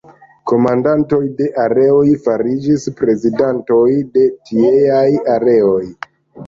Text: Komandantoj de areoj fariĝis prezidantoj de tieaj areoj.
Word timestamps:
Komandantoj 0.51 1.19
de 1.41 1.49
areoj 1.65 2.07
fariĝis 2.29 2.89
prezidantoj 3.03 3.87
de 4.17 4.27
tieaj 4.51 5.09
areoj. 5.39 5.83